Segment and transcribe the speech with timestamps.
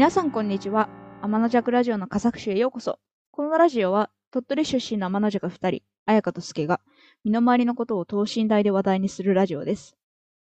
[0.00, 0.88] 皆さんこんにちは。
[1.20, 2.98] 天の弱ラジオの佳作集へようこそ。
[3.32, 6.80] このラジオは、鳥取出身の天の弱二人、綾香と助が、
[7.22, 9.98] 身の回りのことを等身大で話題にするラジオです。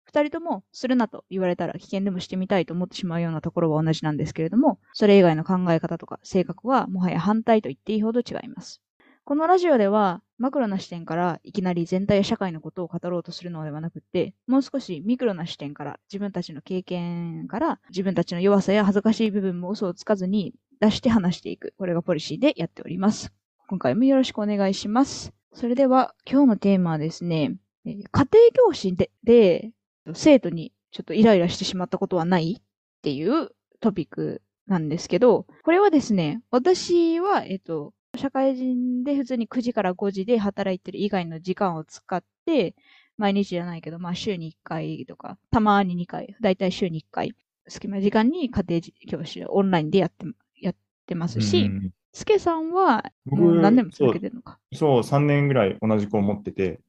[0.04, 8.82] 二人とも、するなと言われたら危険でもしてみたいと思ってしまうようなところは同じなんですけれども、それ以外の考え方とか性格はもはや反対と言っていいほど違います。
[9.28, 21.74] このラジオでは、マクロな視点からいきなり全体や社会のことを語ろうとするのではなくて、もう少しミクロな視点から自分たちの経験から自分たちの弱さや恥ずかしい部分も嘘をつかずに出して話していく。
[21.76, 23.32] これがポリシーでやっております。
[23.66, 25.32] 今回もよろしくお願いします。
[25.52, 28.26] それでは今日のテーマはですね、家庭
[28.68, 29.72] 教師でで
[30.14, 32.60] 生徒にちょっとイライラしてしまったことはない？
[32.60, 32.62] っ
[33.02, 33.50] ていう
[33.80, 42.74] トピックなんですけど、これはですね、私は、えっと、社会人で普通に9時から5時で働いてる以外の時間を使って、
[43.18, 47.34] 毎日じゃないけど、まあ週に1回とか、たまに2回、だいたい週に1回、
[47.68, 48.80] 隙間時間に家庭
[49.20, 50.26] 教師をオンラインでやって、
[50.60, 51.70] やってますし、
[52.12, 54.58] スケさんは、何年も続けてるのか？
[54.72, 54.90] そう。
[54.90, 56.80] そう、3年ぐらい同じ子を持ってて。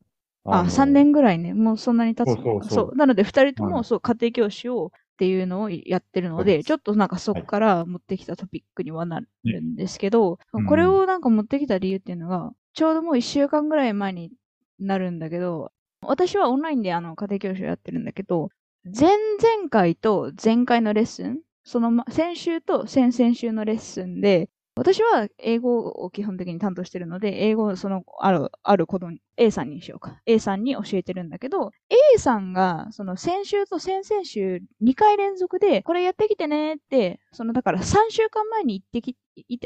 [0.45, 1.53] ああ、3年ぐらいね。
[1.53, 2.95] もうそんなに経つそうそうそう。
[2.95, 14.31] なので、2人とも、そう、家庭教師をっていうのをやってるので、ちょっとなんかそこから持ってきたトピックにはなるんですけど、はい、これをなんか持ってきた理由っていうのが、ちょうどもう1週間ぐらい前に
[14.79, 18.49] なるんだけど、私はオンラインであの家庭教師をやってるんだけど、
[18.85, 30.21] 前々回と前回のレッスン、その先週と先々週のレッスンで、私は英語を基本的に担当してるので、英語をそのある、ある子供に、A さんにしようか。
[30.27, 31.71] A さんに教えてるんだけど、
[32.15, 39.15] A さんが、その先週と先々週2回連続で、これやってきてねって、そのだから3週間前に行ってき、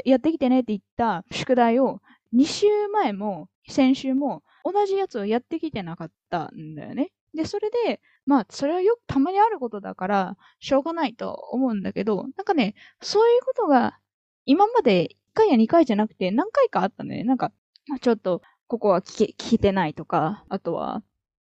[0.04, 2.00] やってきてねって言った宿題を、
[2.34, 7.12] 2週前も先週も同じやつをやってきてなかったんだよね。
[7.34, 13.98] で、それで、まあ、それはよくたまにあることだから、しょうがないと思うんだけど、なんかね、そういうことが
[14.46, 17.24] 今まで1回や2回じゃなくて何回かあったのね。
[17.24, 17.52] なんか、
[18.00, 21.02] ちょっと、ここは聞け、聞けてないとか、あとは、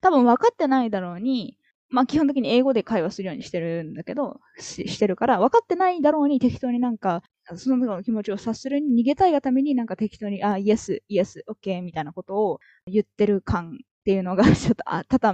[0.01, 1.57] 多分分かってないだろうに、
[1.89, 7.21] まあ基本的に英語で会話するようにしてるんだけど、ししてるから、分かってないだろうに適当になんか、
[7.55, 15.33] そのの気持ちを察するに逃げたいがためになんか適当に、あ、イエス、イエス、オッケーみたいなことを言ってる感っていうのが、ちょっと、あ、ただ、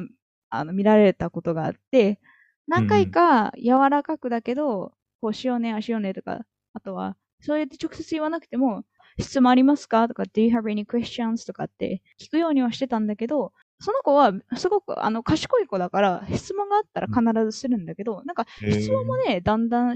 [0.50, 2.19] あの、見られたことがあって、
[2.68, 8.83] 何回か柔らかくだけど、こうしようね、あしようねとか、あとは、そうやって直接言わなくても、
[9.17, 10.09] 質問ありますか？
[10.09, 11.47] とか、Do you have any questions?
[11.47, 19.95] とかって聞くようにはしてたんだけど、その子はすごくあの賢い子だから、質問があったら必ずするんだけど、なんか質問もね、だんだん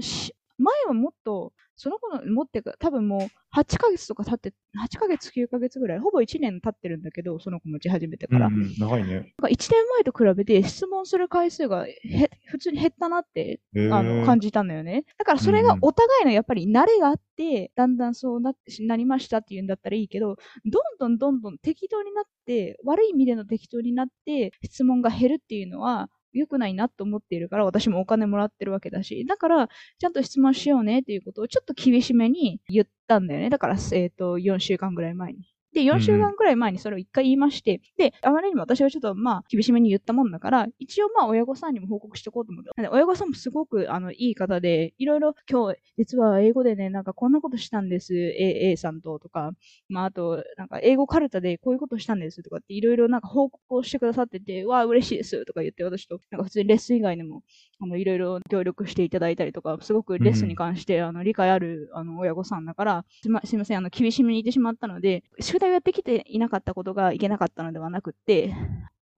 [0.86, 1.52] はもっと
[1.82, 8.46] その子の持ってか、多分もう8ヶ月とか経って、8ヶ月、9ヶ月ぐらい、ほぼ1年経ってるんだけど、その子持ち始めてから。
[8.46, 9.34] うん、長いね。
[9.42, 11.96] 1年前と比べて質問する回数がへ
[12.46, 13.58] 普通に減ったなって、
[13.90, 15.04] あの感じたんだよね。
[15.18, 33.50] だからそれがお互いのやっぱり慣れがあって、だんだんそうななりましたっていうんだったらいいけど、どんどんどんどん適当になって、悪い意味での適当になって、質問が減るっていうのは、良くないなと思っているから、私もお金もらってるわけだし、だから、ちゃんと質問しようねっていうことをちょっと厳しめに言ったんだよね。
[33.50, 35.51] だから、えっ、ー、と、4週間ぐらい前に。
[35.72, 42.88] で、4週間くらい前にそれを一回言いまして、うん、で、あまりにも私はちょっとまあ、厳しめに言ったもんだから、一応まあ、親御さんにも報告しておこうと思って。
[42.88, 49.52] 親御さんもすごく、あの、いい方で、いろいろ今日、実は英語でね、なんかこんなことしたんです、A, A さんと、とか、
[49.88, 57.42] まあ、あと、なんか英語カルタでこういうことしたんですとかっていろいろなんか報告をしてくださってて、わあ、嬉しいですとか言って、私と、なんか普通にレッスン以外にも、
[57.80, 68.54] あの、いろいろ協力していただいたりとか、すごくレッスンに関して、うん、あの、理解ある、あの、親御さんだから、すみません、あの、厳しめに言ってしまったので、宿体をやってきていなかったことがいけなかったのではなくって、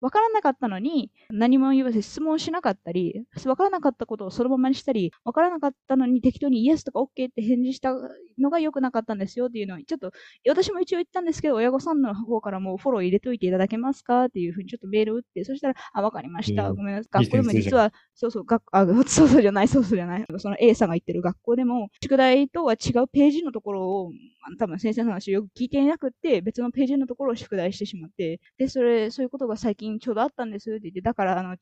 [0.03, 7.93] わからなかったのに、何も言わず質問しなかったり、わからなかったことをそのままにしたり、わからなかったのに適当にイエスとか OK って返事した
[8.37, 10.11] のが良くなかったんですよっていうのを、ちょっと、
[10.45, 16.73] 私も一応言ったんですけど、親御さんの方からもフォロー入れといていただけますかっていうふうにちょっとメールを打って、そしたら、あ、わかりました。
[16.73, 17.23] ごめんなさい。
[17.23, 20.25] 学校でも実は、そうそう、学あ、そうそうじゃない、そうそうじゃない。
[20.37, 24.11] その A さんが言ってる学校でも、宿題とは違うページのところを、
[24.59, 31.55] 多分先生の話をよく聞いていなくて、別のページのところを宿題してしまって、で、それ、そういうことが最近ちょうどあったんですって言って、だから、あの、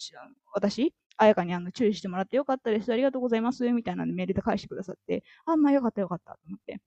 [0.54, 2.92] 私、あやかにあの注意してもらってよかったです。
[2.92, 3.70] ありがとうございます。
[3.72, 6.82] みたいなメールで返してくださって、あ、まあよかったよかったと思って。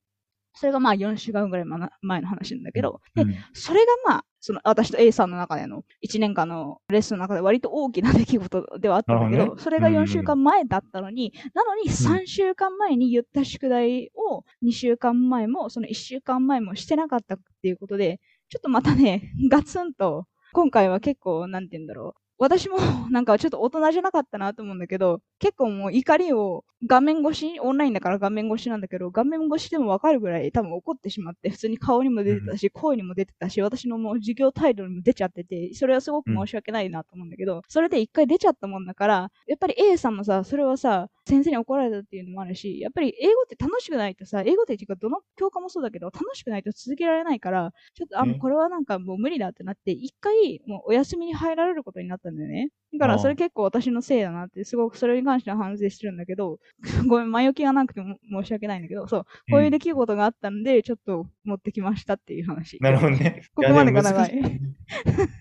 [0.56, 1.66] それがまあ4週間ぐらい
[2.02, 22.20] 前の話なんだけど、で、それがまあ、その私と A さんの中での1年間のレッスンの中で割と大きな出来事ではあったんだけど、どね、それが4週間前だったのに、うん、なのに3週間前に言った宿題を2週間前も、その1週間前もしてなかったっていうことで、ちょっとまたね、ガツンと、今回は結構、なんて言うんだろう。
[22.38, 22.76] 私も
[23.10, 52.68] なんかちょっと大人じゃなかったなと思うんだけど、結構もう怒りを画面越し、オンラインだから画面越しなんだけど、画面越しでもわかるぐらい多分怒ってしまって、普通に顔にも出てたし、声にも出てたし、私のもう授業態度にも出ちゃってて、それはすごく申し訳ないなと思うんだけど、それで一回出ちゃったもんだから、やっぱり A さんもさ、それはさ、先生に怒られたっていうのもあるし、やっぱり英語って楽しくないとさ、英語っていうかどの教科もそうだけど、楽しくないと続けられないから、ちょっと、あ、もうこれはなんかもう無理だってなって、一回もうお休みに入られることになったんだよね。
[52.92, 56.58] だからそれ結構私のせいだなって、すごくそれに関しては反省してるんだけど、
[57.08, 62.78] ごめん、前置きがなくても申し訳ないんだけど、そう、こういう出来事があったんで、ちょっと持ってきましたっていう話。
[62.80, 63.42] なるほどね。
[63.54, 64.60] ここまでが長い。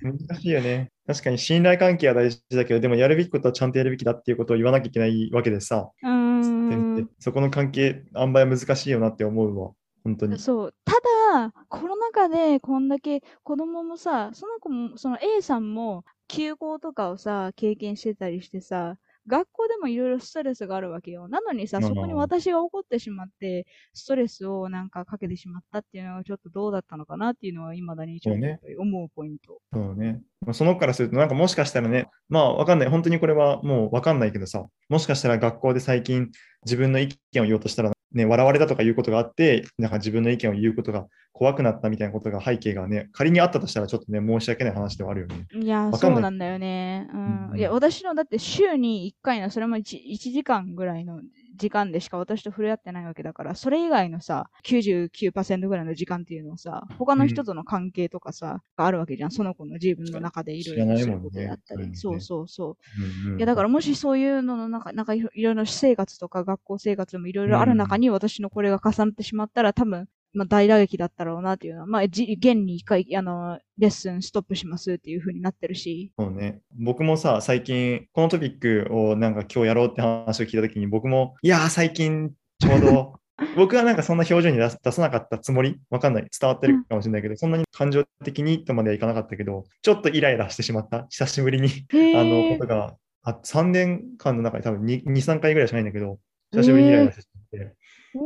[0.02, 0.93] 難しいよね。
[1.06, 9.72] 確かに信頼関係は大事だけど、でもやるべきことはちゃんとやるべきだっていうことを言わなきゃいけないわけでさ、うんそこの関係、塩梅は難しいよなって思うわ。
[10.04, 10.40] 本当に。
[10.40, 10.76] そう。
[10.86, 10.94] た
[11.34, 18.98] だ、コロナ禍でこんだけ子供もさ、その子も、その A さんも休校とかをさ、経験してたりしてさ、
[19.28, 21.28] 学校でもいろいろストレスがあるわけよ。
[21.28, 28.46] なのにさ、そこに私が怒ってしまって、ストレスをなんかかけてしまったっていうのはちょっとどうだったのかなっていうのは、未だにちょっと
[28.80, 29.62] 思うポイント。
[29.72, 30.22] そうね。
[30.52, 32.90] そのからすると、なんかもしかしたらね、まあわかんない。
[32.90, 36.30] 本当にこれはもうわかんないけどさ、もしかしたら学校で最近
[36.66, 45.48] 自分の意見を言おうとしたら、ね、笑われたとかいうことがあって、なんか自分の意見を言うことが怖くなったみたいなことが背景がね、仮にあったとしたらちょっとね、申し訳ない話ではあるよね。
[45.54, 47.10] いや、そうなんだよね。
[47.12, 47.50] うん。
[47.52, 51.22] うん、いや、私のだって週に1回の、それも 1, 1時間ぐらいの
[51.56, 59.32] 時間でしか私と触れ合ってないわけだから、それ以外のさ、99%ぐらいの時間っていうのをさ、他の人との関係とかさ、うん、があるわけじゃん。
[59.32, 61.90] その子の自分の中でいろいろすることであったり。
[61.90, 63.28] ね、そうそうそう。
[63.28, 76.12] うんうん、いや、だからもしそういうのの中、なんかいろいろな私生活とか学校生活もいろいろある中に私のこれが重なってしまったら、多分、まあ、大打撃だったろうなっていうのは、まあ、じ現に一回、あの、レッスンストップしますっていう風になってるし。
[76.18, 76.62] そうね。
[76.80, 83.20] 僕もさ、最近、このトピックをなんか今日やろうって話を聞いたときに、僕も、いやー、最近、ちょうど、
[83.58, 85.80] 僕はなんかそんな表情に出さなかったつもり？
[85.90, 86.28] わかんない。
[86.40, 91.08] 伝わってるかもしれないけど、うん、そんなに感情的にとまではいかなかったけど、ちょっとイライラしてしまった。
[91.10, 91.70] 久しぶりに
[92.16, 96.20] あの、ことが、あ3年間の中で多分2、2 3回ぐらいしかないんだけど、
[96.52, 97.76] 久しぶりにイライラしてしまって。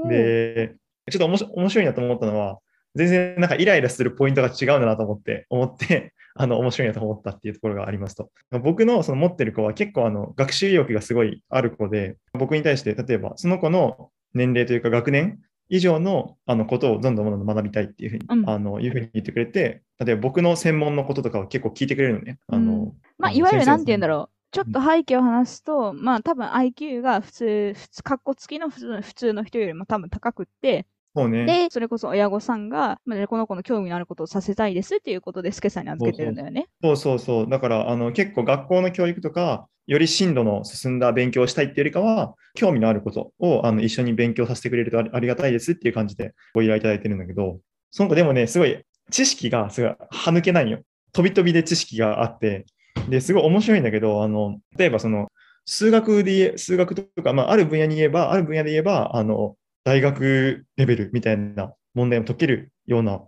[0.09, 0.75] で、
[1.09, 2.59] ちょっと面白いなと思ったのは、
[2.95, 8.29] 全然なんかイライラするポイントが違うんだなと思って、思って、 あの、面白いなと思ったっていうところがありますと。
[8.63, 15.39] 僕のその持ってる子は結構あの、学習意欲がすごいある子で、僕に対して、例えばその子の年齢というか学年
[15.69, 22.39] 以上のあのことをどんどんどんどん学びたいっていうふうに、うん、あのいうふうに言ってくれて、例えば僕の専門のこととかは結構聞いてくれるのね。
[22.47, 24.37] あの、うん、まあ、いわゆるなんて言うんだろう。
[24.51, 31.45] ちょっと背景を話すと、まあ多分 IQ が普通、普通、格好付きの普通の人よりも多分高くって、そうね。
[31.45, 36.67] で、それこそ親御さんが、まあ、この子の興味のあることをさせたいですっていうことで、スケさんに預けてるんだよね。
[36.83, 37.49] そうそうそう。
[37.49, 47.59] だから、あの、結構学校の教育とか、より進度の進んだ勉強をしたいっていうよりかは、興味のあることをあの一緒に勉強させてくれるとありがたいですっていう感じでご依頼いただいてるんだけど、
[47.89, 50.81] その子でもね、すごい知識がすごい歯抜けないよ。
[51.13, 52.65] 飛び飛びで知識があって、
[53.09, 55.29] で、すごい面白いんだけど、あの、例えばその、
[55.65, 59.55] 数学で数学とか、まあ、ある分野に言えば、ある分野で言えば、あの、
[59.87, 63.21] 大学レベルみたいな問題も解けるような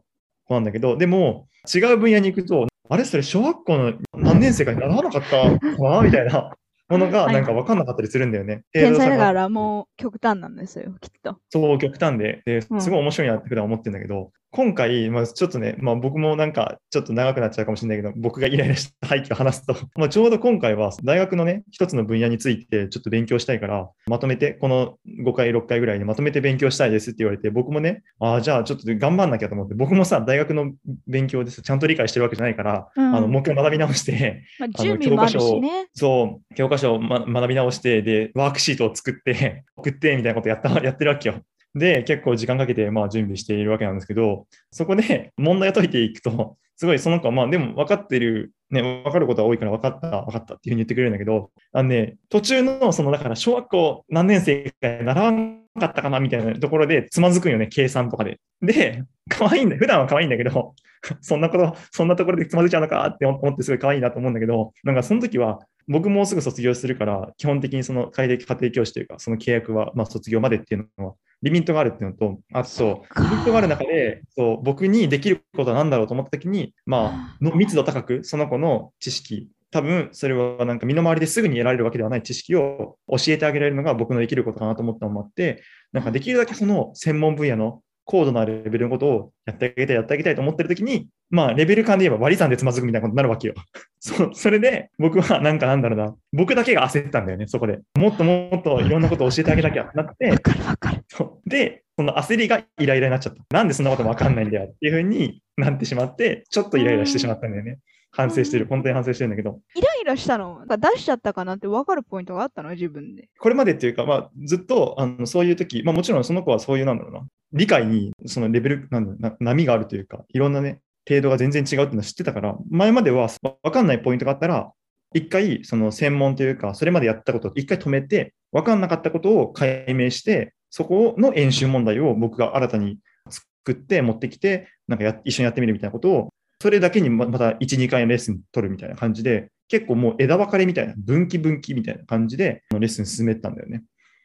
[0.43, 6.53] 子なんだけど、でも、違う分野に行くと、あれそれ小学校の何年生かに習わなかったかなみたいな
[6.89, 8.63] ものがなんか分かんなかったりするんだよね。
[8.73, 11.39] 天才だからもう極端なんですよ、きっと。
[11.49, 30.73] そう、極端で、ですごい面白いなって普段思ってるんだけど、今回、まあ、ちょっとね、まあ、僕もなんかちょっと長くなっちゃうかもしれないけど、僕がイライラした背景を話すと、 まあ、ちょうど今回は大学のね、一つの分野についてちょっと勉強したいから、まとめて、この5回、6回ぐらいでまとめて勉強したいですって言われて、僕もね、ああ、じゃあちょっと頑張んなきゃと思って、僕もさ、大学の
[31.07, 35.87] 勉強ですちゃんと理解してるわけじゃないから、うん、あのもう一回学び直して、まあ、準備もあるしね。
[35.93, 41.43] そう、教科書を、ま、学び直して、で、ワークシートを作って、送って、みたいなことやったやってるわけよ。
[41.75, 58.39] で、結構時間かけてまあ準備しているわけなんですけど、そこで 問題を解いていくと、すごいその子はまあでも分かってる、ね、分かることは多いから分かった、分かったっていうふうに言ってくれるんだけど、あのね、途中のそのだから小学校何年生か習わなかったかなみたいなところでつまずくんよね、計算とかで。
[58.61, 60.73] で、可愛いんだ普段は可愛いんだけど、
[61.21, 93.53] そんなこと、そんなところでつまずいちゃうのかって思ってすごい可愛いなと思うんだけど、なんかその時は僕もうすぐ卒業するから、基本的にその家庭教師というか、その契約はまあ卒業までっていうのはリミットがあるっていうのと、あと、リミットがある中で、そう僕にできることは何だろうと思ったときに、まあ、の密度高く、その子の知識、多分それはなんか身の回りですぐに得られるわけではない知識を教えてあげられるのが僕のできることかなと思ったのもあって、なんかできるだけその専門分野の高度なレベルのことをやってあげたい、やってあげたいと思ってるときに、まあ、レベル感で言えば割り算でつまずくみたいなことになるわけよ。
[94.01, 97.81] そそれで、僕はなんかなんだろうな、僕だけが焦ったんだよね、そこで。
[97.95, 101.03] もっともっといろんなことを教えてあげなきゃってなって、わかるわかる。
[101.45, 103.55] で、その焦りがイライラになっちゃった。
[103.55, 107.77] なんでそんなこともわかんないんだよっていうふうになってしまって、ちょっとイライラしてしまったんだよね。
[108.11, 108.65] 反省してる。
[108.67, 110.65] 本当に反省してるんだけど、イライラしたの？
[110.67, 112.71] 出しちゃったかなって分かるポイントがあったの？
[112.71, 113.29] 自分で。
[113.39, 117.21] これまでっていうか、まあ、ずっとあのそういう時、まあもちろんその子はそういうなんだろうな、
[117.53, 123.29] 理解にそのレベル、なんだ波があるというか、いろんなね、程度が全然違うっていうのは知ってたから、前までは
[123.63, 124.71] わかんないポイントがあったら、
[125.13, 132.97] 一回その専門というか、それまでやったことを一回止めて、わかんなかったことを解明して、そこの演習問題を僕が新たに
[133.27, 136.29] 作って持ってきて、なんかや一緒にやってみるみたいなことを、
[136.61, 143.83] それだけにまた1、2回レッスン取るみたいな感じで、結構もう枝分かれみたいな、分岐分岐みたいな感じでレッスン進めてたんだよね。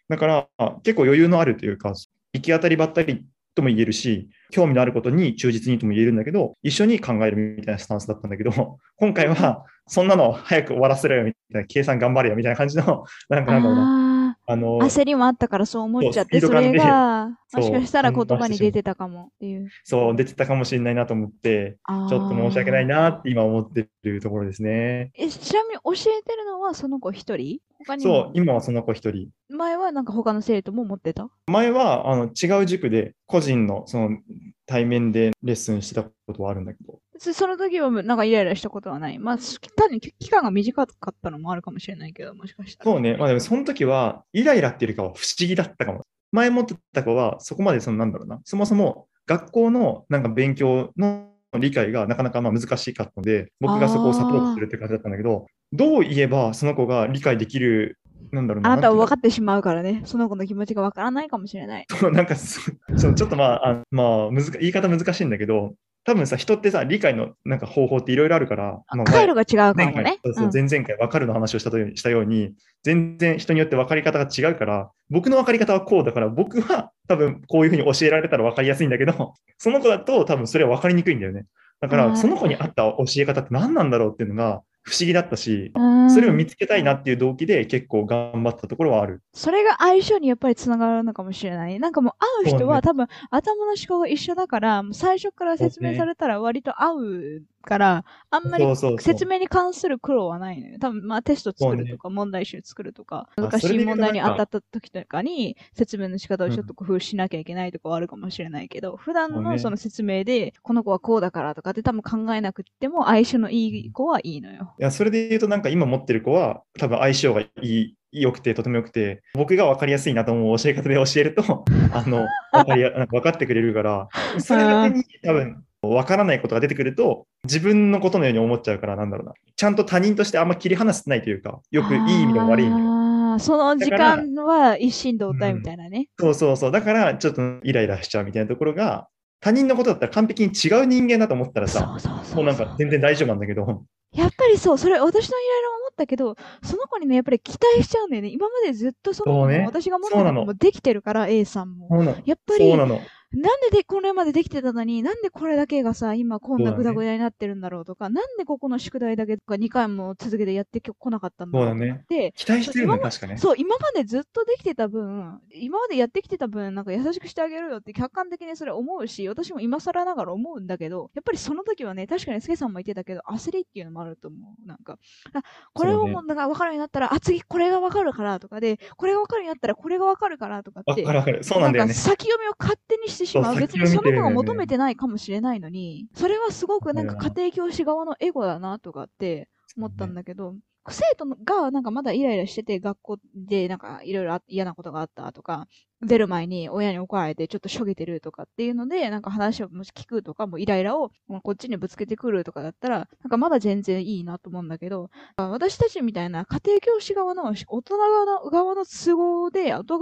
[0.08, 0.48] だから、
[0.82, 1.94] 結構余裕のあるというか、
[2.32, 3.24] 行き当たりばったり
[3.54, 14.03] とも言えるし、興味のあることに忠実にとも言えるんだけど、一緒に考えるみたいなスタンスだったんだけど、今回は、そんなの早く終わらせろよみたいな、計算頑張れよみたいな感じの、なんかなんだろうな、
[14.46, 19.68] ああのあ、、焦りもあったからそう思っちゃって、それが、 もしかしたら言葉に出てたかもっていう。
[19.84, 25.12] そう、出てたかもしれないなと思って、ちちょっと申し訳ないなって今思ってるところですね。
[25.14, 27.60] え、ちなみに教えてるのはその子一人？
[27.98, 29.28] そうも、今はその子一人。
[29.48, 31.28] 前はなんか他の生徒も持ってた？
[31.46, 34.18] 前はあの違う塾で個人のその
[34.66, 39.18] 対面でレッスンしてたことはあるんだけど、そその時はなんかイライラしたことはない。
[39.18, 39.38] まあ、
[39.76, 42.90] 単に期間が短かったのもあるかもしれないけど、もしかしたら。
[42.90, 46.02] そうね、まあでもその時はイライラっていうよりかは不思議だったかも。
[46.32, 51.28] 前持ってた子はそこまでそのなんだろうな、そもそも学校のなんか勉強の
[51.58, 57.98] 理解がなかなかまあ難しかったので、僕がそこをサポートするって感じだったんだけど、どう言えばその子が理解できる、
[58.32, 58.72] なんだろうな。
[58.72, 60.02] あなたは分かってしまうからね。
[60.04, 61.86] その子の気持ちが分からないかもしれない。
[61.98, 62.60] そうなんか そ
[62.96, 70.18] ちょっとまあ、あまあ難か言い方難しいんだけど、多分さ、人ってさ、理解のなんか方法っていろいろあるから、まあ回路が違うか前回もね。
[70.22, 81.46] そう前々回分かるの話をしたとようにしたように、全然人によって分かり方が違うから、僕の分かり方はこうだから、僕は多分こういうふうに教えられたら分かりやすいんだけど、 その子だと多分それは分かりにくいんだよね。
[81.80, 89.22] だから、その子に合った教え方って何なんだろうっていうのが不思議だったし、うんそれを見つけたいなっていう動機で結構頑張ったところはある。
[89.32, 91.80] それが相性にやっぱりつながるのかもしれない。
[91.80, 98.64] なんかもう会う人は多分頭の思考が一緒だから、最初から説明されたら割と合うから、あんまり
[99.00, 100.78] 説明に関する苦労はないのよ。
[100.78, 114.74] 多分まあテスト作るとか、問題集作るとか、あ難しい問題に当たった時とかに説明の仕方をちょっと工夫しなきゃいけないとかはあるかもしれないけど、普段のその説明で、この子はこうだからとかって多分考えなくっても相性のいい子はいいのよ。
[114.78, 129.32] いや、それで言うと、なんか今持ってる子は、多分相性がいい、良くて、とても良くて、僕が分かりやすいなと思う教え方で教えると、あの、分かりや、なんか分かってくれるから、それだけに多分、分からないことが出てくると、自分のことのように思っちゃうから、なんだろうな。
[129.56, 133.38] ちゃんと他人としてあんま切り離せてないというか、よくいい意味でも悪い意味でも。
[133.38, 136.08] その時間は一心同体みたいなね。
[136.18, 136.72] そうそうそう。
[136.72, 139.08] だから、ちょっとイライラしちゃうみたいなところが、
[139.40, 141.98] 他人のことだったら完璧に違う人間だと思ったらさ、
[142.34, 148.28] もうなんか全然大丈夫なんだけど、やっぱりそう、それ私のイライラも思ったけど、その子にね、やっぱり期待しちゃうんだよね。
[148.28, 151.88] 今までずっとその子そうねも私が持ってた子もできてるから、A さんも。
[152.24, 153.00] やっぱり、そうなの。
[153.34, 162.00] なんででこれまでできてたのに、なんでこれだけがさ、今こんなそうだねグダグダになってるんだろうとか、なんでここの宿題だけとか2回も続けてやってこなかったんだろうそうだね。
[162.04, 163.36] って、期待してるの確かね。
[163.36, 174.66] そう、今までずっとできてた分、今までやってきてた分、なんか優しくしてあげるよって客観的にそれ思うし、私も今更ながら思うんだけど、やっぱりその時はね、確かにスケさんも言ってたけど、焦りっていうのもあると思う。
[174.66, 174.98] なんか、
[175.32, 181.42] あこれをもうなんか分かるようになったら、あ、次これが分かるからとかで、これが分かるようになったらこれが分かるからとかって、わかかる。
[181.44, 181.94] そうなんだよねか。
[181.94, 183.52] 先読みを勝手にしてしまう。
[183.54, 190.56] そう別にその子が先読みっていうのよね求めてないかもしれないのに、それはすごくなんかうん家庭教師側のエゴだなとかって思ったんだけど、
[190.90, 195.66] 生徒がなんかまだイライラしてて学校でなんかいろいろ嫌なことがあったとか、
[196.02, 201.10] 出る前に親に怒られてちょっとしょげてるとかっていうので、なんか話をもし聞くとか、もうイライラを
[201.42, 209.98] こっちにぶつけてくるとかだったら、なんかまだ全然いいなと思うんだけど、私たちみたいな家庭教師側の大人側の側の都合で、大人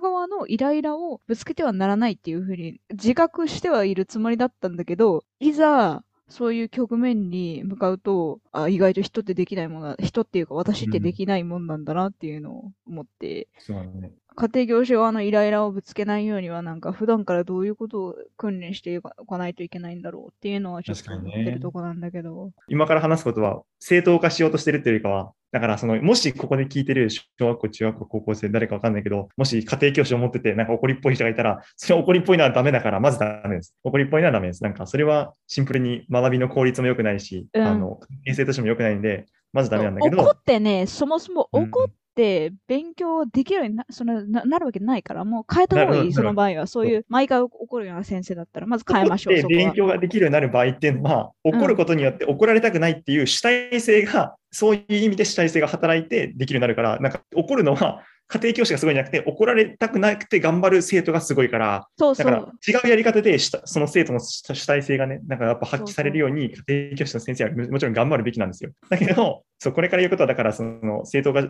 [0.00, 14.12] 側のイライラをぶつけてはならないっていうふうに自覚してはいるつもりだったんだけど、いざ、そういう局面に向かうと、あ、意外と人ってできないものだ、人っていうか私ってできないもんなんだなっていうのを思って、そうなのね。
[14.36, 22.52] 家庭教師側のイライラをぶつけないようには、なんか普段からどういうことを訓練しておかないといけないんだろうっていうのはちょっと思ってるとこなんだけど。
[22.68, 33.74] 今から話すことは正当化しようとしてるっていうよりかは、だから、その、もしここで聞いてる小学校、中学校、高校生、誰かわかんないけど、もし家庭教師を持ってて、なんか怒りっぽい人がいたら、それ怒りっぽいのはダメだから、まずダメです。
[33.82, 34.62] 怒りっぽいのはダメです。
[34.62, 46.66] なんか、それはシンプルに学びの効率も良くないし、うんあの、関係性としても良くないんで、まずダメなんだけ怒ど、ってね、そもそもうん怒って勉強できるようになそのななるわけないから、もう変えた方がいい、その場合は。
[46.66, 49.72] そういう、毎回怒るような先生だったら、まず変えましょう、勉。
[49.72, 62.52] 強ができるようになる場合っていうのは、怒ることによって怒られたくないっていう主体性が、そういう意味で主体性が働いてできるようになるから、なんか怒るのは家庭教師がすごいんじゃなくて、怒られたくなくて頑張る生徒がすごいから、そうそだからう。
[62.66, 68.70] 違うやり方でしたその生徒の主主体性がね、なんかやっぱ発揮されるように家庭教師の先生はもちろん頑張るべきなんですよ。
[68.88, 71.48] だけど、そうこれから言うことは、だからその生徒が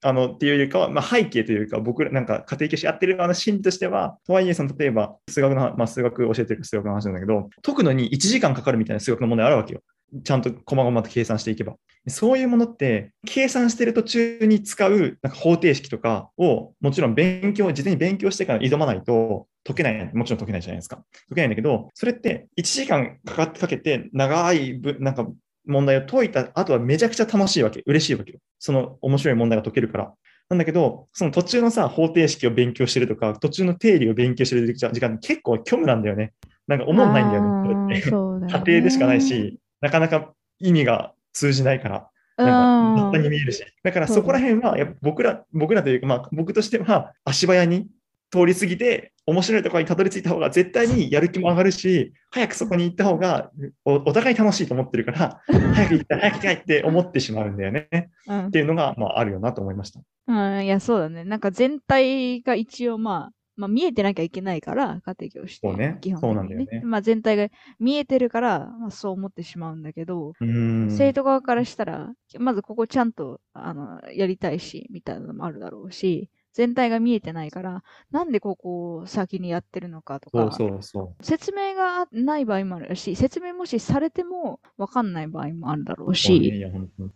[0.00, 9.80] あのっていうよりかは、まあ、背景というか、僕らなんか家庭教師やってる側の心理としては、とはいえ、その例えば数学の、まあ、数学教えてる数学の話なんだけど、解くのに1時間かかるみたいな数学の問題あるわけよ。
[10.24, 11.74] ちゃんと細々と計算していけば。
[12.06, 20.96] そういうものって、計算してる途中に使うなんか方程式とかを、もちろん勉強、事前に勉強してから挑まないと解けない、もちろん解けないじゃないですか。
[20.96, 25.26] 解けないんだけど、それって1時間かかってかけて長い、なんか
[25.68, 27.82] 問題を解いた後はめちゃくちゃ楽しいわけ。
[27.86, 28.38] 嬉しいわけよ。
[28.58, 30.12] その面白い問題が解けるから。
[30.48, 36.32] なんだけど、その途中のさ、方程式を勉強してるとか、途中の定理を勉強してる時間、結構虚無なんだよね。
[36.66, 38.00] なんか思んないんだよね。
[38.00, 38.10] 家
[38.48, 42.08] 庭でしかないし、なかなか意味が通じないから。
[42.38, 43.62] なんか、に見えるし。
[43.82, 47.88] だからそこら辺は、僕ら、僕らというか、まあ僕としては、足早に
[48.30, 53.50] 通り過ぎて、面白いところにたどり着いた方が絶対にやる気も上がるし、早くそこに行った方が
[53.84, 55.42] おお互い楽しいと思ってるから、
[55.74, 58.10] 早く行きたい、早く行きたいって思ってしまうんだよね。
[58.26, 60.00] うんっていうのが、まああるよなと思いました。
[60.28, 61.24] うん、いや、そうだね。
[61.24, 65.76] なんか全体が一応まあ、まあ見えてなきゃいけないから、家庭教師って。
[65.76, 70.32] ね基本的にそうなんだよねまあ全体が見えてるから、まあそう思ってしまうんだけど。
[70.40, 86.64] 生徒側からしたら、まずここちゃんと、あの、やりたいし、みたいなのもあるだろうし、全体が見えてないから、なんでここを先にやってるのかとか、そうそうそ説明がない場合もあるし、説明もしされてもわかんない場合もあるだろうし。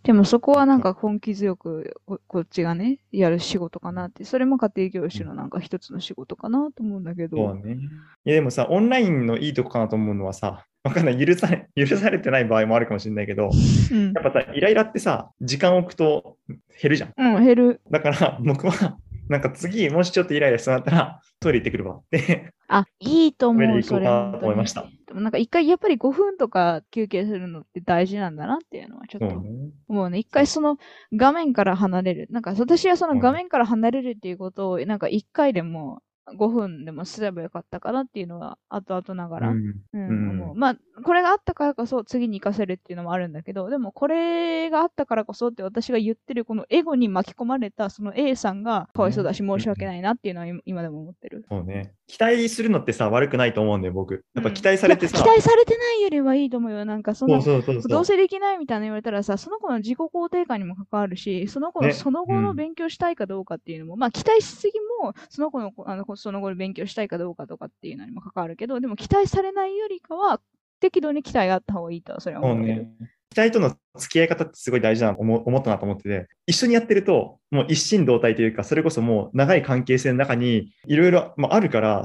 [0.03, 7.37] でもそこはなんか根気強くここっちがね、やる仕事かなって、それも家庭教師のなんか一つの仕事かなと思うんだけど。
[7.37, 7.79] そうね。
[8.25, 11.27] いや、でもさ、オンラインのいいとこかなと思うのはさ、わかんない。
[11.27, 13.51] 許され、 許されてない場合もあるかもしれないけど、
[13.93, 16.37] うんやっぱさ、イライラってさ、時間置くと
[16.81, 17.13] 減るじゃん。
[17.17, 17.81] うん、減る。
[17.91, 18.99] だから、僕は、
[19.33, 24.93] なんか次、もしちょっとイライラしそうだったら、 トイレ行ってくるわって、あ、いいと思う、そうれと思いました。
[25.07, 29.71] でもなんか一回やっぱり5分とか休憩するのって大事なんだなっていうのはちょっとそうね。
[29.89, 30.19] 思うね。
[30.19, 30.79] 一回その
[31.13, 32.29] 画面から離れる。
[32.31, 51.45] なんか私はそのうん画面から離れるっていうことをなんか一回でも5分でもすればよかったかなっていうのは後々ながら、うんうんうんまあ、これがあったからこそ次に活かせるっていうのもあるんだけど、でもこれがあったからこそって私が言ってるこのエゴに巻き込まれたその A さんがかわいそうだし申し訳ないなっていうのは今今でも思ってる。
[51.49, 51.95] そうね。
[52.13, 54.27] 期待するのってさ、悪くないと思うんだよ、僕。
[54.35, 56.85] やっぱ期待されてさ、いや期待されてないよりはいいと思うよ。
[56.85, 57.89] なんかそんなそうそうそうそう。
[57.89, 70.43] どうせできないみたいな言われたらさ、その子の自己肯定感にも関わるし、その子のねその後うんの勉強したいかどうかっていうのも、まあ期待しすぎも、その子のあのその後の勉強したいかどうかとかっていうのにも関わるけど、でも期待されないよりかは、
[70.81, 72.83] 適度に期待があった方がいいとはそれは思ってる。
[72.83, 72.93] ね。
[73.33, 82.05] 期待との付き合い方ってすごい大事だなと思思ったなと思ってて、一緒にやってると、もう一心同体というか、それこそもう長い関係性の中にいろいろまああるから、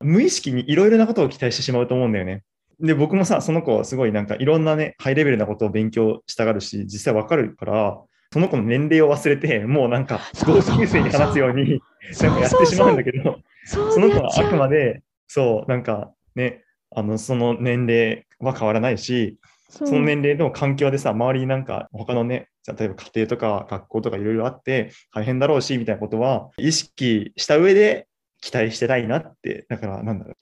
[0.00, 2.42] 無意識にいろいろなことを期待してしまうと思うんだよね。
[2.80, 7.98] で、僕もさ、その子すごいなんかいろんなね、ハイレベルなことを勉強したがるし、実際わかるから、
[8.30, 11.80] その子の年齢を忘れて、もうなんか同級生に話すように、
[12.20, 16.62] なんかやってしまうんだけど、その子はあくまで、そう、なんかね、
[16.94, 28.08] あの、その年齢は変わらないし、そその年齢の環境でさ、周りになんか他のね、例えば家庭とか学校とかいろいろあって大変だろうし、みたいなことは意識した上で
[28.40, 30.34] 期待してたいなって、だからなんだろう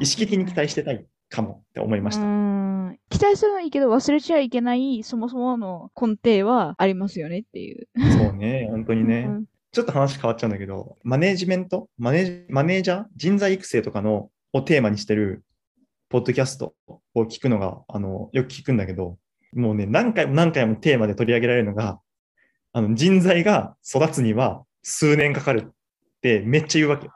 [0.00, 2.24] 意識的に期待してたいかもって思いましうた。
[3.10, 7.88] 期待するのはいいけど、忘れちゃいけない、そもそもの根底はありますよねっていう。
[8.18, 9.26] そうね、本当にね。
[9.28, 11.88] うんちょっと話変わっちゃうんだけど、マネージメント？
[11.98, 13.04] マネージマネージャー？
[13.16, 15.42] 人材育成とかのをテーマにしてる
[16.14, 16.76] ポッドキャスト
[17.16, 19.18] を聞くのが、あの、よく聞くんだけど、
[19.52, 21.98] もうね、何回も何回もテーマで取り上げられるのが、
[22.72, 25.70] あの、人材が育つには数年かかるっ
[26.22, 27.08] てめっちゃ言うわけ。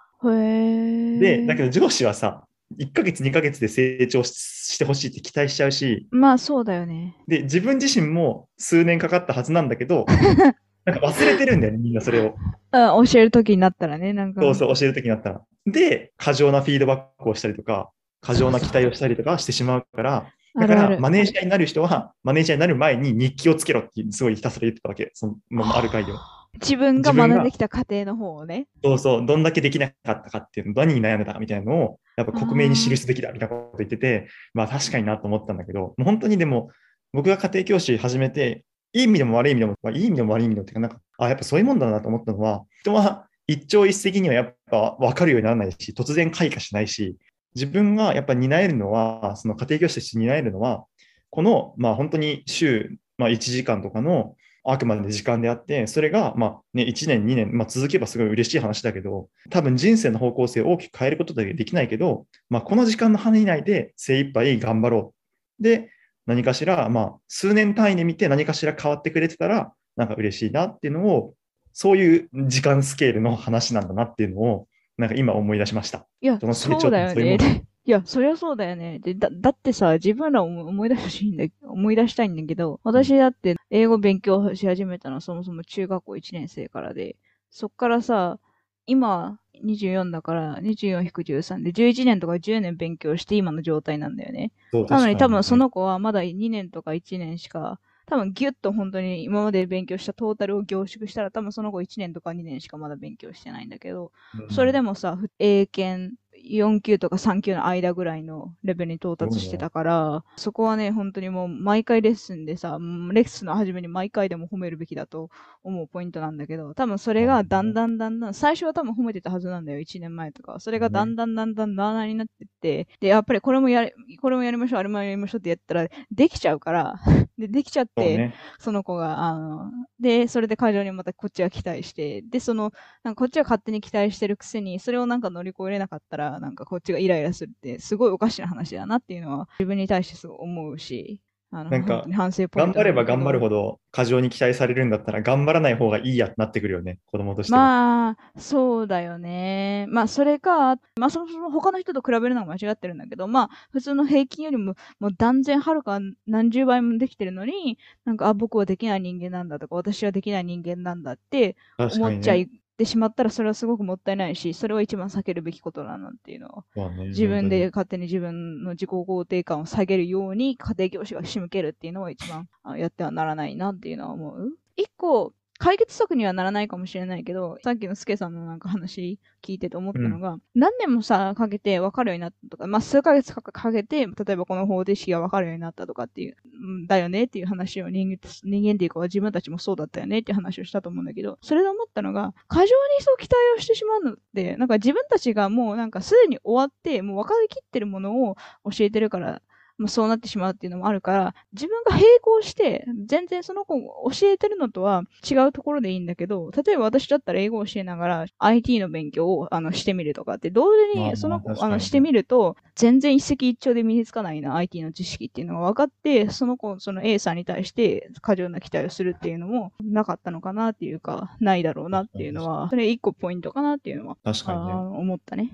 [1.20, 2.42] で、だけど上司はさ、
[2.76, 7.16] 1ヶ月2ヶ月で成長ししてほしいって期待しちゃうし、まあそうだよね。
[7.28, 10.06] で、自分自身も数年かかったはずなんだけど、
[10.84, 12.34] なんか忘れてるんだよね、みんなそれを。
[12.72, 14.40] うん、教えるときになったらね、なんか。
[14.42, 15.42] そうそう、教えるときになったら。
[15.66, 25.10] で、過剰なフィードバックをしたりとか、過剰な期待をしたりとかしてしまうから、だから、マネージャーになる人は、マネージャーになる前に日記をつけろってすごいひたすら言ってたわけ。
[25.14, 26.20] そのまあある会では。
[26.60, 28.66] 自分が学んできた過程の方をね。
[28.82, 36.70] そうそう、どんだけできなかったかっていうの、何に悩んでたかみたいなのを、やっぱ克明に記すべきだみたいなこと言ってて、まあ確かになと思ったんだけど、もう本当にでも、
[37.12, 47.16] 僕が家庭教師始めて、いい意味でも悪い意味でも、まあ、いい意味でも悪い意味でもっていうか、なんか、あ、やっぱそういうもんだなと思ったのは、人は一朝一夕にはやっぱ分かるようにならないし、突然開花しないし、
[47.54, 50.84] 自分がやっぱり担えるのは、その家庭教師として担えるのは、
[51.30, 65.14] この、まあ本当に週、まあ、1時間とかのあくまで時間であって、それが、まあね、1年、2年、まあ、続けばすごい嬉しい話だけど、多分人生の方向性を大きく変えることだけできないけど、まあ、この時間の範囲内で精一杯頑張ろ
[65.58, 65.62] う。
[65.62, 65.90] で、
[66.26, 71.34] 何かしら、まあ、数年単位で見て何かしら変わってくれてたら、なんか嬉しいなっていうのを、
[71.72, 76.06] そういう時間スケールの話なんだなっていうのを、なんか今思い出しました。
[76.20, 77.38] いやそ、の成長そうだよね。
[77.86, 78.98] いや、そりゃそうだよね。
[78.98, 87.16] で、だ、だってさ、自分ら思思い出しいんだ、思い出したいんだけど、私だって英語勉強し始めたのはそもそも中学校1年生からで、
[87.48, 88.38] そっからさ、
[88.86, 94.52] 今24だから24-13で11年とか10年勉強して今の状態なんだよね。
[94.90, 106.16] なのに多分そ、の子はまだ2年とか1年しか、多分ギュッと本当に今まで勉強したトータルを凝縮したら多分その子1年とか2年しかまだ勉強してないんだけど、にそれでもさ、ふ英検
[106.48, 115.30] 4級とか3級の間ぐらいのレベルに到達してたから、そこはね、本当にもう毎回レッスンでさ、うんレッスンの初めに毎回でも褒めるべきだと
[115.62, 120.60] 思うポイントなんだけど、多分それがだんだんだんだん、最初は多分褒めてたはずなんだよ、1年前とかは。
[120.60, 126.94] それがだんだんだんだんなーなーになってって、で、やっぱりこれもやれ、これもやりましょう、あれもやりましょうってやったら、できちゃうから、
[127.38, 141.20] で、できちゃって、その子が、あの、で、それで会場にまたこっちが期待して、で、その、なんかこっちが勝手に期待してるくせに、それをなんか乗り越えれなかったら、なんかこっちがイライラするって、すごいおかしな話だなっていうのは、自分に対してすごい思うし、
[141.50, 147.60] あの、なんか本当に反省ポイン頑張れば頑張るほど過剰に期待されるんだったら、頑張らない方がいいやってなってくるよね、子供としては。
[147.60, 149.86] まあ、そうだよね。
[149.88, 161.56] まあ、それか、まあ、そもそも他の人と比べるのが間違ってるんだけど、まあ、普通の平均よりも、もう断然はるか何十倍もできてるのに、なんか、あ、僕はできない人間なんだとか、私はできない人間なんだって
[161.88, 162.48] 思っちゃね。
[162.78, 174.50] ってしまったら、それはすごくもったいないし、それは一番避けるべきことだなっていうのは、ね自分で勝手に自分の自己肯定感を下げるように家庭教師が仕向けるっていうのは一番あやってはならないなっていうのは思う。
[174.76, 198.36] 一個、解決策にはならないかもしれないけど、さっきのスケさんのなんか話聞いてて思ったのが、何年もさ、かけて分かるようになったとか、まあ数ヶ月かかけて、例えばこの方程式が分かるようになったとかっていう、うんだよねっていう話を人間人間っていうか自分たちもそうだったよねっていう話をしたと思うんだけど、それで思ったのが、過剰にそう期待をしてしまうのって、なんか自分たちがもうなんかすでに終わって、もう分かりきってるものを
[198.70, 199.42] 教えてるから、
[199.78, 224.72] まあ、そうなってしまうっていうのもあるから、自分が並行して、全然その子を教えてるのとは違うところでいいんだけど、例えば私だったら英語を教えながら IT の勉強をあのしてみるとかって、同時まあまあにその子、確かにあのしてみると、全然一石一鳥で身につかないな、IT の知識っていうのが分かって、その子、その A さんに対して過剰な期待をするっていうのもなかったのかなっていうか、ないだろうなっていうのは、それ一個ポイントかなっていうのは、確かにね。
[224.72, 225.52] 思ったね。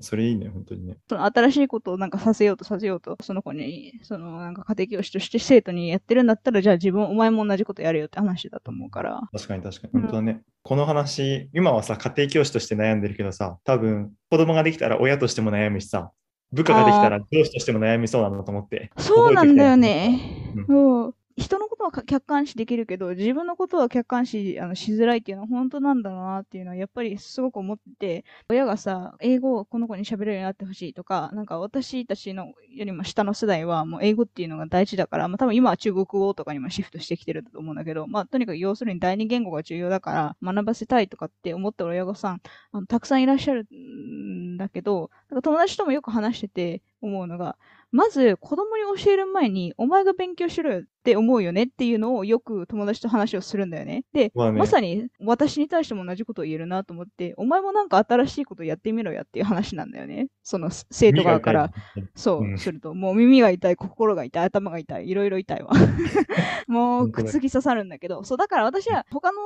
[0.00, 0.96] それいいね、本当にね。
[1.08, 3.57] その新しいことをなんかさせようとさせようと、その子に、
[4.02, 9.20] そのなんか家庭教師として生徒にやってるんだったら、じゃあ自分、お前も同じことやれよって話だと思うから。
[9.32, 9.90] 確かに確かに。
[9.94, 10.42] うん本当だね。
[10.62, 16.12] この話、今はさ、家庭教師として悩んでるけどさ、多分、子供ができたら親としても悩むしさ、
[16.52, 18.90] 部下ができたら上司としても悩みそうだなと思って。
[18.98, 20.54] そうなんだよ覚ね。
[20.68, 21.14] うん。
[21.38, 47.56] 人のことは客観視できるけど、自分のことは客観視あのしづらいっていうのは本当なんだろうなっていうのはやっぱりすごく思ってて、親がさ、英語をこの子に喋れるようになってほしいとか、なんか私たちのよりも下の世代はもう英語っていうのが大事だから、まあ多分今は中国語とかにもシフトしてきてると思うんだけど、まあとにかく要するに第二言語が重要だから学ばせたいとかって思ってる親御さん、あのたくさんいらっしゃるんだけど、なんか友達ともよく話してて思うのが、
[47.90, 54.04] まず子供に教える前に、お前が勉強しろよって思うよねっていうのをよく友達と話をするんだよね。
[54.12, 60.28] で、まあねまさに私に対しても同じことを言えるなと思って、お前もなんか新しいことやってみろやっていう話なんだよね。
[60.42, 61.70] その生徒側から。
[62.14, 65.70] そう、うんすると、もう耳が痛い、心が痛い、頭が痛い、いろいろ痛いわ。
[66.66, 69.38] もう、くつき刺さるんだけど、そう、だから私は他の、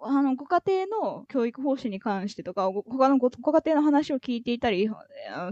[0.00, 4.88] あの、ご家庭の教育方針に関してとか、他のごご家庭の話を聞いていたり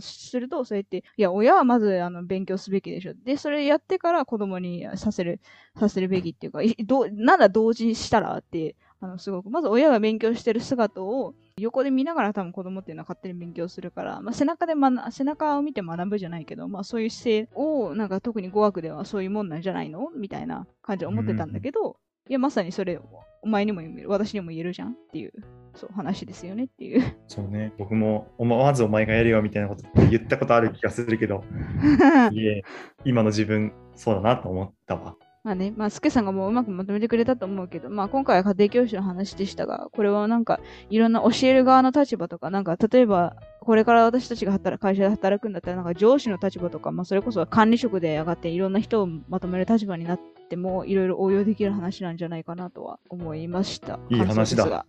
[0.00, 3.14] すると、そうやって、いや、親はまず、あの、勉強すべきでしょ。
[3.14, 5.40] で、それやってから子供にさせる、
[5.78, 20.11] させるべきっていうか、いどうなら同時にしたらって、あのすごく、まず親が勉強してる姿を横で見ながら多分子供っていうのは勝手に勉強するから、まあ、背中で学、背中を見て学ぶじゃないけど、まあそういう姿勢を、なんか特に語学ではそういうもんなんじゃないの？
[20.16, 23.00] みたいな感じで思ってたんだけど、いや、まさにそれ、
[23.42, 25.32] お前にも言える、私にも言えるじゃんっていう、
[25.74, 27.16] そう、話ですよねっていう。
[27.28, 31.44] そうね、僕も、まずお前がやるよみたいなこと言ったことある気がするけど、
[32.32, 32.62] いえ、
[33.04, 35.16] 今の自分、そうだなと思ったわ。
[35.44, 40.58] まあね、まあ、スケさんがもううまくまとめてくれたと思うけど、まあ今回は家庭教師の話でしたが、これはなんか、
[40.90, 43.36] いろんな教える側の立場とか、なんか、例えば、
[43.66, 53.98] これから私たちが働会社で働くんだったら、なんか上司の立場とか、まあそれこそ管理職で上がっていろんな人をまとめる立場になっても、いろいろ応用できる話なんじゃないかなとは思いました。
[54.09, 54.87] いい話だ。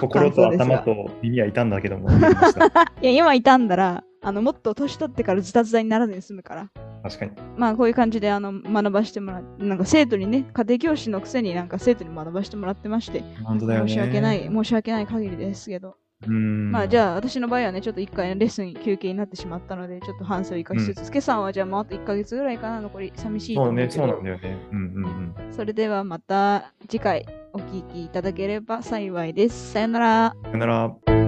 [0.00, 2.10] 心と頭と耳はいたんだけども。
[3.02, 6.68] いや、今いたんだら、あの、もっと年取ってからズタズタにならずに済むから。
[7.02, 7.32] 確かに。
[7.56, 13.24] まあ、こういう感じで、あの、学ばしてもらって、なんか生徒にね、家庭教師のくせになんか生徒に学ばしてもらってまして、
[13.58, 15.96] 申し訳ない、申し訳ない限りですけど。
[16.26, 24.58] うんまあじゃあ私の場合はね、ちょっと1回のレッスン休憩になってしまったので、ちょっと反省を生かしつつ、スケ、うん、さんはじゃあもうあと1ヶ月ぐらいかな、残り寂しいそうね、そうなんだよね。
[24.70, 25.52] うんうんうん。
[25.52, 29.72] それではまた次回お聞きいただければ幸いです。
[29.72, 30.34] さよなら。
[30.44, 31.19] さよなら。